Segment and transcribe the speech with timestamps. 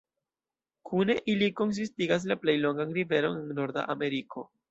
[0.89, 4.47] Kune ili konsistigas la plej longan riveron en Norda Ameriko.